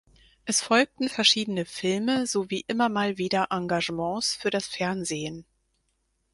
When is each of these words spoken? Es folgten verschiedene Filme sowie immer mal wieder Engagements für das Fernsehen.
Es 0.45 0.63
folgten 0.63 1.09
verschiedene 1.09 1.63
Filme 1.63 2.25
sowie 2.25 2.65
immer 2.67 2.89
mal 2.89 3.19
wieder 3.19 3.49
Engagements 3.51 4.33
für 4.33 4.49
das 4.49 4.65
Fernsehen. 4.65 5.45